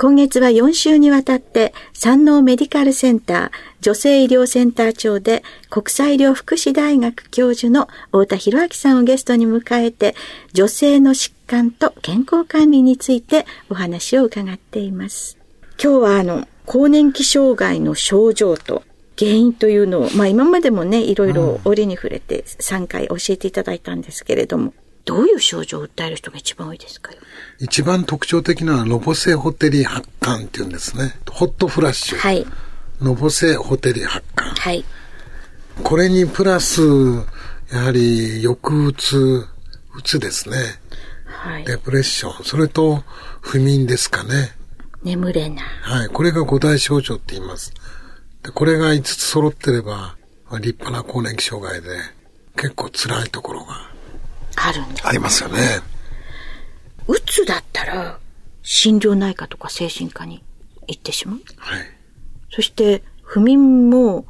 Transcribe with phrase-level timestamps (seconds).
[0.00, 3.50] 今月は4週にわたって山王メディカルセンター
[3.82, 10.14] 女性医療センター長で国際医療福祉大学教授の太田博明さんをゲストに迎えて
[10.54, 15.36] 女性の疾患と健康管理についてお話を伺っています。
[15.78, 18.82] 今日はあの更年期障害の症状と
[19.18, 24.72] 原因というのを、まあ今までもね、いろいろ折に触れて3回教えていただいたんですけれども、
[25.04, 27.10] どういう症状を訴える人が一番多いですか
[27.58, 31.14] 一番特徴的なのはノボセホテリ発汗っていうんですね。
[31.30, 32.18] ホットフラッシュ。
[32.18, 32.46] はい。
[33.00, 34.60] ノボセホテリ発汗。
[34.60, 34.84] はい。
[35.82, 36.82] これにプラス、
[37.72, 39.46] やはり抑うつ、
[39.94, 40.56] うつですね。
[41.26, 41.64] はい。
[41.64, 42.44] デプレッション。
[42.44, 43.02] それと
[43.40, 44.52] 不眠ですかね。
[45.02, 45.64] 眠れない。
[45.82, 46.08] はい。
[46.08, 47.72] これが五大症状って言います。
[48.42, 50.16] でこれが5つ揃ってれば、
[50.48, 51.88] まあ立派な更年期障害で
[52.56, 53.89] 結構辛いところが
[54.56, 55.08] あるんだ。
[55.08, 55.58] ありますよね。
[57.06, 58.18] うつだったら、
[58.62, 60.42] 心療内科とか精神科に
[60.86, 61.40] 行ってしまう。
[61.56, 61.82] はい。
[62.52, 64.26] そして、不眠も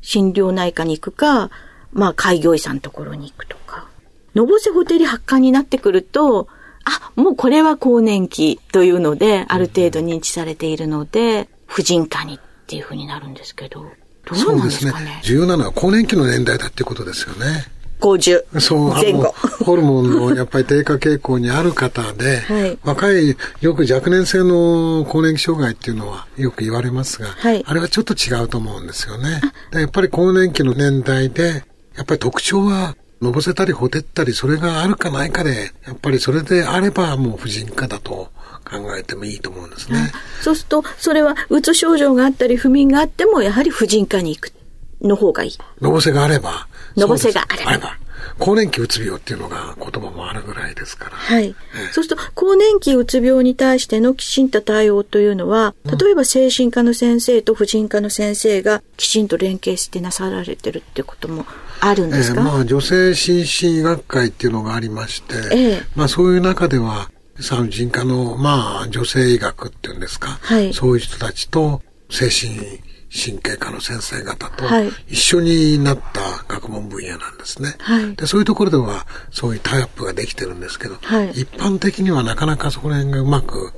[0.00, 1.50] 心療内科に行くか、
[1.92, 3.88] まあ、開業医さんのところに行くとか。
[4.34, 6.48] のぼせホテル発汗になってくると、
[6.84, 13.86] あ、もうこれは更年期というので、ある程度認知されているので、婦人科にっていうふうになるんですけど、
[14.24, 15.20] どうなんですかね。
[15.22, 17.66] 重要なのは更年期の年代だっていうことですよね。
[18.00, 19.64] 50そう。
[19.64, 29.40] ホルモンのやっぱり低下傾向にある方で、はい若い、よく若年性の更年期障害っていうのはよく言われますが、はいあれはちょっと違うと思うんですよね。
[29.72, 31.64] でやっぱり更年期の年代で、
[31.96, 38.30] やっぱり特徴は、のぼせたりほてったり、それがあるかないかで、やっぱりそれであればもう婦人科だと
[38.64, 40.12] 考えてもいいと思うんですね。
[40.40, 44.52] そうすると、それは、うつ症状があったり、不眠があっても、やはり婦人科に行く
[45.00, 45.58] の方がいい。
[45.80, 46.68] のぼせがあれば。
[46.98, 47.96] のぼせがあれば。
[48.38, 51.16] 更年期うつ病っていうのが言葉もあるぐらいですから。
[51.16, 51.54] はい。
[51.92, 61.46] そうすると、更年期うつ病に対してのきちんと対応というのは、例えば精神科の先生と婦人科の先生がきちんと連携してなさられてるってことも
[61.80, 65.82] あるんですか、えーまあ、女性心身医学会っていうのがありまして、ええ。
[65.96, 67.10] まあ、そういう中では、
[67.40, 70.72] 産婦人科の、まあ、女性医学っていうんですか、はい。
[70.74, 72.80] そういう人たちと、精神
[73.10, 74.90] 神経科の先生方とはい。
[75.08, 77.74] 一緒になった学問分野なんですね。
[77.78, 78.14] はい。
[78.16, 81.30] でそういうところでは、そういうタイアップができてるんですけど、はい。
[81.30, 83.72] 一般的にはなかなかそこら辺がうまく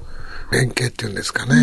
[0.53, 1.55] 連携っていうんですかね、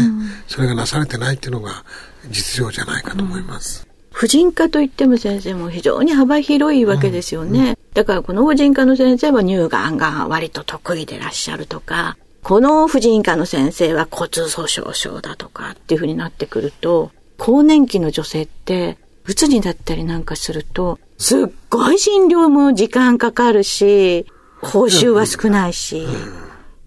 [0.47, 1.83] それがなされてないっていうのが
[2.29, 3.85] 実情じゃないかと思います。
[4.11, 7.77] 婦人科といっても先生も非常に幅広いわけですよね。
[7.94, 24.25] だからこの婦人科の先生は乳がんが割と得意でいらっしゃるとか、この婦人科の先生は骨粗鬆症だとかっていうふうになってくると、更年期の女性って、うつにだったりなんかすると、すっごい診療も時間かかるし、
[24.62, 26.08] 報酬は少ないし、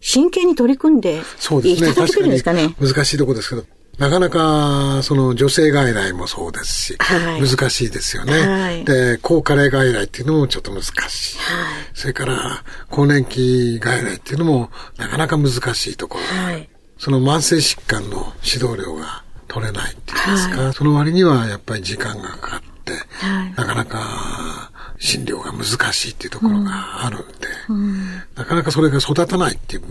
[0.00, 1.20] 真剣に取り組んで。
[1.64, 2.74] いただけてるんですかね。
[2.80, 3.64] 難しいところですけど、
[3.98, 8.32] なかなか、その女性外来もそうですし、はい難しいですよね。
[8.32, 11.38] はいで、高加齢外来っていうのもちょっと難しい。
[11.38, 16.24] はいそれから、更年期外来っていうのもなかなか難しいところ。
[16.24, 16.68] はい。
[16.98, 29.82] その慢性疾患の指導料が取れないっていうんですか、その割にはやっぱり時間がかかって、はいなかなか診療が難しいっていうところがあるんで、なかなかそれが育たないっていう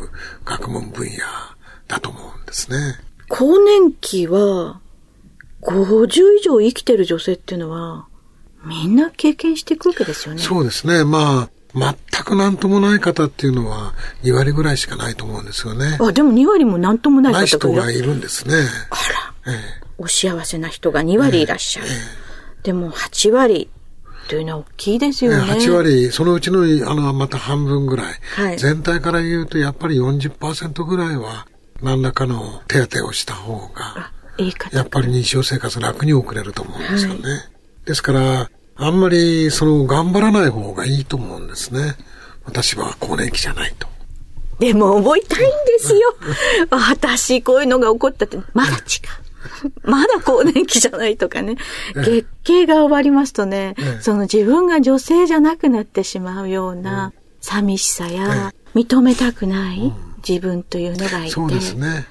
[0.46, 1.12] 学問分野
[1.88, 2.78] だと思うんですね。
[3.28, 4.80] 更年期は、
[5.62, 8.06] 50以上生きてる女性っていうのは、
[8.64, 10.42] みんな経験していくわけですよね。
[10.42, 11.04] そうですね。
[11.04, 13.94] まあ、全く何ともない方っていうのは
[14.24, 15.98] 2割ぐらいしかないと思うんですよね。
[16.02, 17.58] あ、でも2割も何ともない方がいる。
[17.58, 18.56] 人がいるんですね。
[18.90, 19.29] あら、え
[19.98, 21.88] お幸せな人が2割いらっしゃる。
[22.64, 23.70] でも8割
[24.30, 25.54] というのは大きいですえよね。
[25.54, 28.06] 8割、そのうちの、あの、また半分ぐらい。
[28.36, 31.48] はい全体から言うと、やっぱり40%ぐらいは、
[31.82, 34.78] 何らかの手当てをした方が、いい方。
[34.78, 37.22] やっぱり日常生活楽に送れると思うんですよね。
[37.86, 41.96] ですから、あんまり、その、頑張らない方がいいと思うんですね。
[42.46, 43.88] 私は更年期じゃないと。
[44.60, 46.16] でも覚えたいんですよ。
[46.70, 48.80] 私、こういうのが起こったって、まだ違う。
[49.84, 51.56] まだ更年期じゃないとかね。
[51.96, 59.94] 月経が終わりますとね、ええその自分が女性じゃなくなってしまうような寂しさや、認めたくない
[60.28, 61.32] 自分というのがいて。
[61.32, 62.06] そうですね。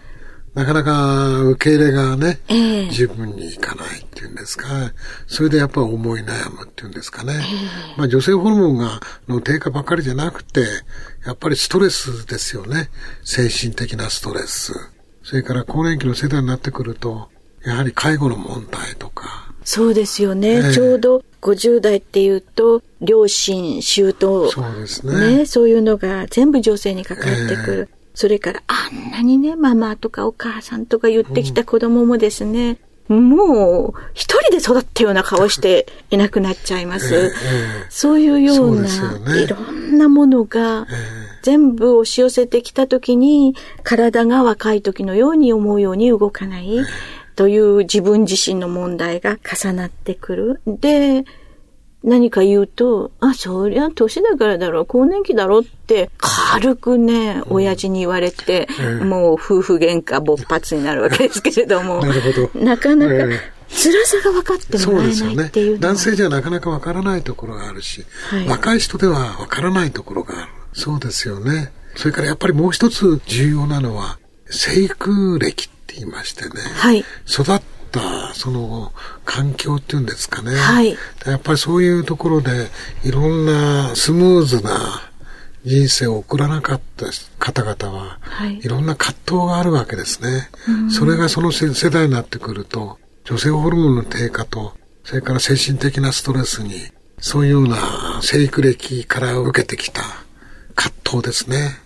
[0.55, 4.67] なかなか受け入れがね、ええ十分にいかないっていうんですか、
[5.29, 7.41] それでやっぱり思い悩むっていうんですかね。
[7.97, 10.63] まあ女性ホルモンが、の低下ばかりじゃなくて、
[11.25, 12.91] やっぱりストレスですよね。
[13.23, 14.73] 精神的なストレス。
[15.29, 17.29] それから更年期の世代になってくると、
[17.63, 20.49] やはり介護の問題とか、そうですよね。
[20.49, 20.73] ええ。
[20.73, 25.45] ちょうど50代っていうと、両親、舅、そうですね。
[25.45, 27.67] そういうのが全部女性にかかってく。
[27.67, 27.89] る。
[28.15, 32.79] それから、あんなにね、ママとかお母さんとか言ってきた子供もですね、
[33.09, 37.15] もう、一人で育ったような顔して いなくなっちゃいます。
[37.15, 37.31] ええ
[37.91, 39.43] そういうような、ですよね。
[39.43, 40.87] いろんなものが、
[41.43, 46.81] 全部押し寄せてきた時に、体が若い時のように思うように動かない、
[47.37, 50.61] という自分自身の問題が重なってくる。
[50.67, 51.25] で、
[52.05, 65.79] 何か言うと、あ、そりゃ年だからだろう、更年期だろうって、軽くね、親父に言われて、ええもう夫婦喧嘩勃発になるわけですけれども、 なるほどなかなかええ辛さが分かってもらえないっていう。
[65.79, 70.52] 男性じゃなかなかわからないところがあるし、はい若い人ではわからないところがある。
[70.79, 71.73] そうですよね。
[71.97, 76.51] それからやっぱりもう一つ重要なのは、生育歴って言いましてね。
[76.63, 77.05] はい。
[77.29, 77.61] 育っ
[77.91, 78.93] た、その、
[79.25, 80.55] 環境っていうんですかね。
[80.55, 80.97] はい
[81.27, 82.69] やっぱりそういうところで、
[83.03, 85.11] いろんなスムーズな
[85.65, 87.07] 人生を送らなかった
[87.41, 90.51] 方々は、はいいろんな葛藤があるわけですね。
[90.91, 100.03] それがその世世代になってくると、女性ホルモンの低下と、それから精神的なストレスに、そういうような生育歴から受けてきた
[100.79, 101.77] 葛藤ですね。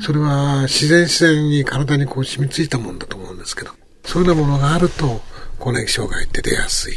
[0.00, 3.70] それは自然自然に体にこう染みついたもんだと思うんですけど、
[4.04, 5.20] そういうようなものがあると、
[5.60, 6.94] 更年期障害って出やすい。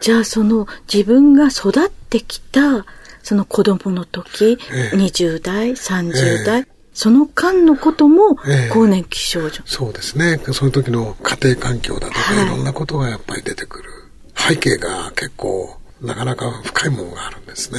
[0.00, 2.86] じゃあその自分が育ってきた
[3.22, 9.62] その子供の時、ええ20代、30代、その間のこともええ更年期症状。
[9.66, 10.40] そうですね。
[10.52, 13.90] その時の家庭環境だとか、はいいろんなことがやっぱり出てくる。
[14.34, 17.78] 背景が結構、なかなか深いものがあるんですね。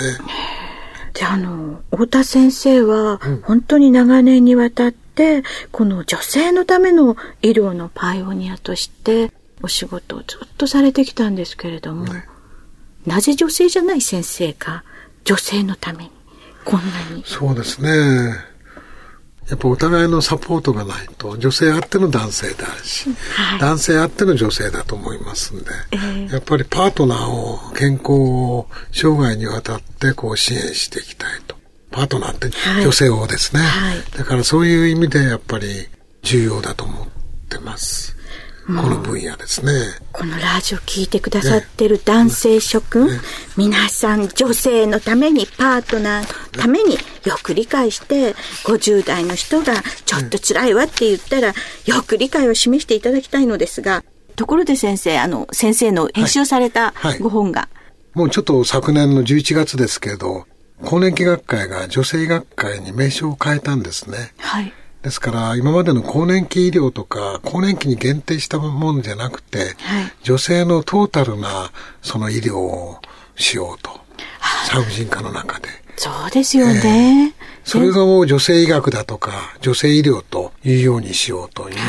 [1.20, 5.44] で、あの、太田先生は、本当に長年にわたって、
[5.74, 12.06] この女性のための医療のパイオニアとして、お仕事をずっとされてきたんですけれども、
[13.06, 14.86] なぜ女性じゃない先生が、
[15.26, 16.12] 女性のために、
[16.64, 17.24] こんなに？
[17.26, 18.34] そうですね。
[19.50, 23.60] やっぱお互いのサポートがないと、女性あっての男性であるし、はい。
[23.60, 26.34] 男性あっての女性だと思いますんで、ええ。
[26.34, 31.56] やっぱりパートナーを健康を生涯にわたってこう支援していきたいと。
[31.92, 32.84] パートナーってはい。
[32.84, 34.04] 女性をですね、はい。
[34.18, 35.88] だからそういう意味でやっぱり
[36.22, 37.08] 重要だと思っ
[37.50, 38.19] てます。
[38.70, 39.72] この分野ですね。
[40.12, 43.10] このラジオ聞いてくださってる男性諸君、
[43.58, 46.94] 皆さん女性のために、パートナーのために
[47.26, 48.36] よく理解して、
[48.66, 49.74] 50代の人が
[50.06, 54.04] ちょっと辛いわって言ったら、よく理解を示していただきたいのですが、
[54.36, 57.70] ところで先生、あの、先生の編集されたはいはいご本が、
[58.14, 60.46] もうちょっと昨年の11月ですけど、
[60.84, 64.32] 更年期学会が女性医学会に名称を変えたんですね。
[64.38, 64.72] はい。
[65.02, 69.70] ですから、今までの更年期医療とか、更年期に限定したものじゃなくて、はい
[70.24, 73.00] 女性のトータルなその医療を
[73.36, 74.00] しようと。
[74.66, 75.70] 産婦人科の中で。
[75.96, 77.34] そうですよね。
[77.64, 81.82] それがもう女性医学だとか、女性医療というようにしようというよ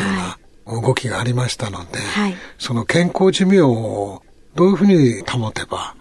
[0.66, 4.22] うな動きがありましたので、はいその健康寿命を
[4.54, 5.94] どういうふうに保てば、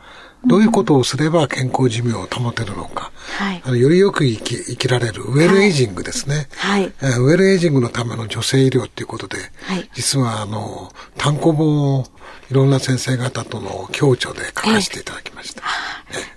[0.45, 3.61] どういうことをすれば健康寿命を保てるのか、はい。
[3.63, 6.47] あのよりよく生き生きられるウェルエイジングですね。
[6.57, 6.93] はい。
[7.01, 9.89] えーウェルエイジングのための女性医療っていうことで、はい。
[9.93, 12.05] 実はあの、単行本を
[12.49, 15.63] いろんな先生方との共著で書かせていただきました。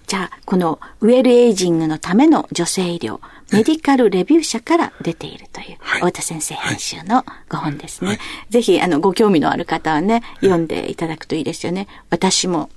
[0.07, 6.01] じゃあ、このウェルエイジングのための女性医療、メディカルレビュー社から出ているという、はい。
[6.01, 8.19] 太田先生編集のご本ですね。
[8.51, 11.87] ぜひ、あの、ご興味のある方はね、読んでいただくといいですよね。
[12.11, 12.69] 私も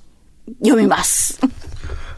[0.64, 1.40] 読みます。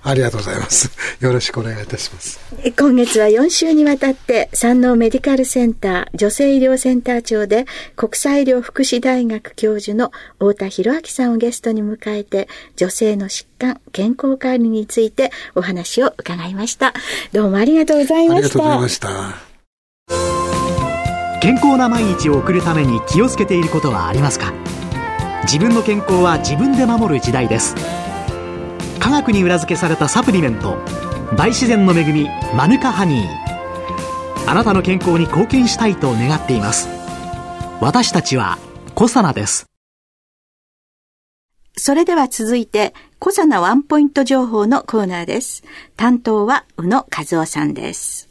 [0.03, 0.89] ありがとうございます。
[1.19, 2.39] よろしくお願いいたします。
[2.79, 7.65] 今月は4週にわたって山王メディカルセンター女性医療センター長で
[7.97, 16.93] 国際医療福祉大学教授の太田博明さんをゲストに迎えて女性の疾患、健康管理についてお話を伺いました。
[17.33, 18.87] どうもありがとうございあましたりがとうございま。
[18.89, 19.09] した。
[21.41, 24.53] 健康な毎日を送るために気をつけていることはありますか？
[25.43, 27.75] 自分の健康は自分で守る時代です
[28.99, 30.77] 科学に裏付けされたサプリメント
[31.35, 36.87] 大自然の恵みマヌカハニーあなたの健康に貢献したいと願っています
[37.81, 38.57] 私たちは
[38.95, 39.67] コサナです
[41.79, 45.63] それでは続いて、小佐なワンポイント情報のコーナーです。
[45.95, 48.29] 担当は宇野和夫さんです。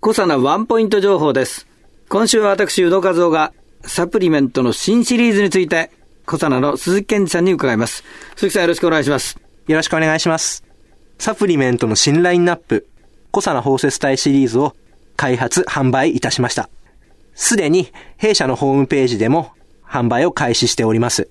[0.00, 1.66] 小さなワンポイント情報です。
[2.08, 3.52] 今週は私、宇野和夫が
[3.82, 5.90] サプリメントの新シリーズについて、
[6.26, 8.02] コサナの鈴木健二さんに伺います。
[8.34, 9.38] 鈴木さんよろしくお願いします。
[9.68, 10.64] よろしくお願いします。
[11.18, 12.88] サプリメントの新ラインナップ、
[13.30, 14.74] コサナ包摂体シリーズを
[15.14, 16.68] 開発、販売いたしました。
[17.36, 19.52] すでに弊社のホームページでも
[19.86, 21.28] 販売を開始しております。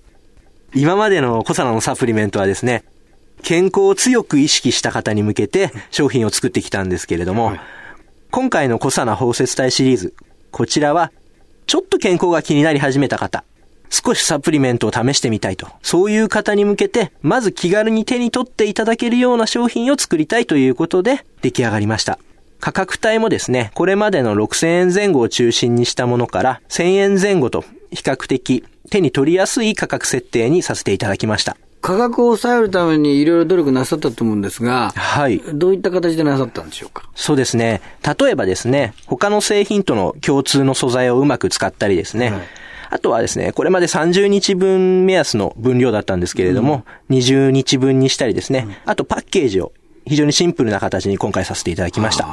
[0.74, 2.86] 今までのコサナのサプリメントはですね、
[3.44, 7.60] 健康を強く意識した方に向けて商品を作ってきたんですけれども、はい、
[8.32, 10.16] 今回のコサナ包摂体シリーズ、
[10.52, 11.12] こちらは、
[11.68, 13.44] ちょっと健康が気になり始めた方、
[13.90, 22.20] 少しサプリメントを試してみたいと、そういう方に向けて、まず気軽に手に取っていただけるような商品を作りたいということで出来上がりました。
[22.60, 31.58] 価格帯もですね、これまでの6000円前後を中心にしたものから1000円前後と比較的手に取りやすい価格設定にさせていただきました。
[31.82, 35.40] 価格を抑えるためにいろいろ努力なさったと思うんですが、はい。
[35.54, 37.08] どういった形でなさったんでしょうか？
[37.14, 37.82] そうですね。
[38.20, 42.42] 例えばですね、他の製品との共通の素材をうまく使ったりですね、はい
[42.90, 49.72] あとはですね、これまで30日分目安の分量だったんですけれども、うん、20日分にしたりですね、あとパッケージを
[50.06, 52.28] 非常にシンプルな形に今回させていただきました。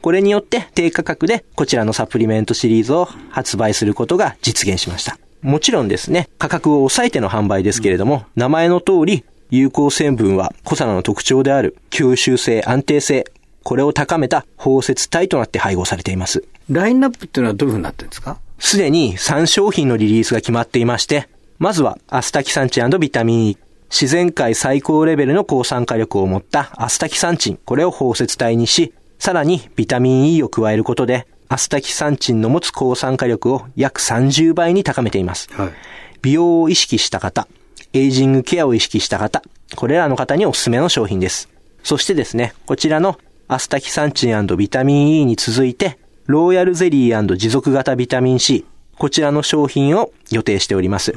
[0.00, 5.18] これによって低価格でこちらのサプリメントシリーズを発売することが実現しました。
[5.42, 13.26] もちろんですね、価格を抑えての販売ですけれども、名前の通り、有効成分はコサナの特徴である吸収性、安定性、
[13.62, 16.44] これを高めた包摂体となって配合されています。
[16.70, 18.38] ラインナップっていうのはどういうふうになってるんですか？
[18.60, 23.58] すでに3商品のリリースが決まっていまして、まずはアスタキサンチンビタミン E。
[23.90, 35.48] 自然界最高レベルの抗酸化力を持ったアスタキサンチン、これを包摂体にし、さらにビタミン E を加えることで、アスタキサンチンの持つ抗酸化力を約30倍に高めています。
[35.52, 35.72] はい、
[36.22, 37.48] 美容を意識した方、
[37.92, 39.42] エイジングケアを意識した方、
[39.74, 41.48] これらの方におすすめの商品です。
[41.82, 45.98] そしてですね、こちらのアスタキサンチンビタミン E に続いて、
[46.30, 48.64] ローヤルゼリー持続型ビタミン C、
[48.96, 51.12] こちらの商品を予定しております。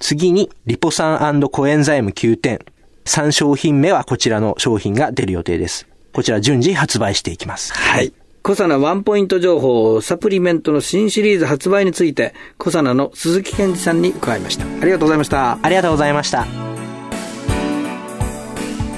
[0.00, 2.58] 次に、リポ酸コエンザイム Q10。
[3.06, 5.88] 3商品目はこちらの商品が出る予定です。
[6.12, 7.72] こちら順次発売していきます。
[7.72, 8.12] はい。
[8.42, 14.66] コサナワンポイント情報、サプリメントの新シリーズ発売について、コサナの鈴木健二さんに伺いました。
[14.66, 15.58] ありがとうございました。
[15.62, 16.46] ありがとうございました。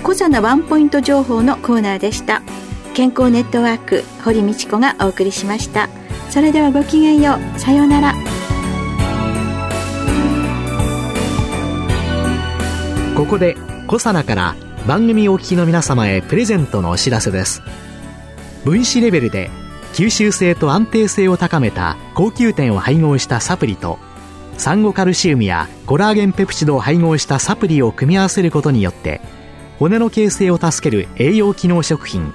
[0.03, 2.43] コサナワンポイント情報のコーナーでした。
[2.95, 5.89] 健康ネットワーク、堀道子がお送りしました。
[6.31, 7.59] それではごきげんよう。
[7.59, 8.15] さようなら。
[13.17, 13.57] ここで、
[13.87, 14.57] コサナから
[14.87, 17.63] 番組お聞きの皆様へプレゼントのお知らせです。
[18.65, 19.51] 分子レベルで
[19.93, 23.99] 吸収性と安定性を高めた高級点を配合したサプリと
[24.57, 29.21] サンゴカルシウムやコラーゲンペプチドを配合したサプリを組み合わせることによって
[29.79, 32.33] 骨の形成を助ける栄養機能食品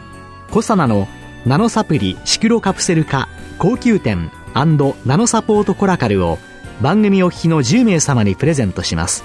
[0.51, 1.07] コサナの
[1.45, 6.39] ナノサプリシクロカプセル化高級点ナノサポートコラカルを
[6.81, 9.23] 番組お聞きの10名様にプレゼントします。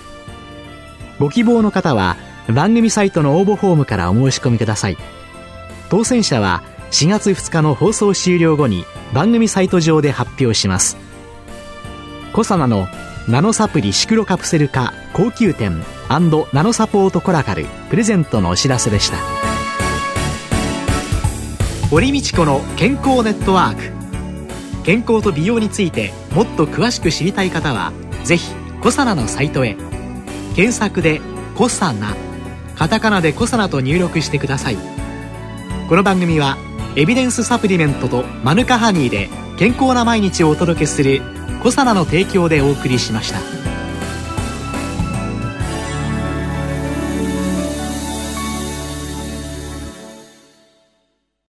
[1.19, 2.17] ご希望の方は
[2.49, 4.99] 番組サイトの応募フォームからお申し込みください。
[5.89, 10.97] 当選者は4月2日の放送終了後に番組サイト上で発表します。
[12.33, 12.89] コサナの
[13.29, 19.42] ナノサプリシクロカプセル化高級店ナノサポートコラカルプレゼントのお知らせでした。
[21.93, 24.83] 堀道子の健康ネットワーク。
[24.83, 27.93] 健康と美容についてもっと詳しく知りたい方は
[28.25, 29.77] ぜひコサナのサイトへ。
[30.57, 31.21] 検索で
[31.55, 32.17] 「コサナ」
[32.79, 34.79] カタカナで「コサナ」と入力してください。
[35.91, 36.57] この番組は
[36.97, 41.21] 「エビデンスサプリメントとマヌカハニーで健康な毎日をお届けする
[41.63, 43.62] コサナの提供でお送りしました。